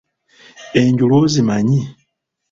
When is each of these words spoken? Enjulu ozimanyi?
Enjulu 0.81 1.15
ozimanyi? 1.23 1.81